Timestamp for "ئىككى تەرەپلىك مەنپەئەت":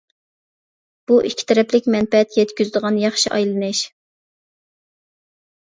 1.27-2.37